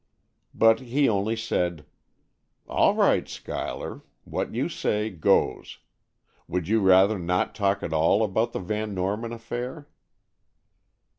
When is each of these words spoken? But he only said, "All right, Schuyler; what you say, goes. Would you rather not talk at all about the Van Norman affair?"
But 0.55 0.79
he 0.79 1.07
only 1.07 1.35
said, 1.35 1.85
"All 2.67 2.95
right, 2.95 3.29
Schuyler; 3.29 4.01
what 4.23 4.51
you 4.51 4.67
say, 4.67 5.11
goes. 5.11 5.77
Would 6.47 6.67
you 6.67 6.79
rather 6.79 7.19
not 7.19 7.53
talk 7.53 7.83
at 7.83 7.93
all 7.93 8.23
about 8.23 8.51
the 8.51 8.59
Van 8.59 8.95
Norman 8.95 9.31
affair?" 9.31 9.87